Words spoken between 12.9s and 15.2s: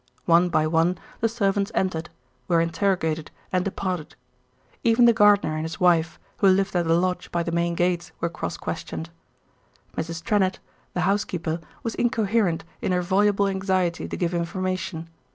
her voluble anxiety to give information.